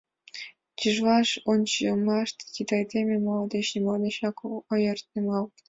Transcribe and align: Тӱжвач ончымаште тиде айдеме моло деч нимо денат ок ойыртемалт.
Тӱжвач 0.77 1.27
ончымаште 1.51 2.43
тиде 2.53 2.71
айдеме 2.79 3.15
моло 3.25 3.45
деч 3.53 3.67
нимо 3.73 3.93
денат 4.03 4.23
ок 4.55 4.65
ойыртемалт. 4.73 5.53